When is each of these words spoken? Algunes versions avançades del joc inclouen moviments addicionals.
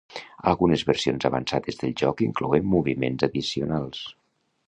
Algunes 0.51 0.83
versions 0.91 1.27
avançades 1.29 1.77
del 1.83 1.93
joc 2.01 2.25
inclouen 2.29 2.67
moviments 2.71 3.29
addicionals. 3.31 4.03